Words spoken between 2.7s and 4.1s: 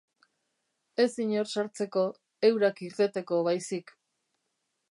irteteko baizik.